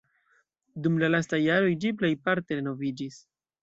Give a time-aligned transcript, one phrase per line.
[0.85, 3.27] Dum la lastaj jaroj ĝi plejparte renoviĝis.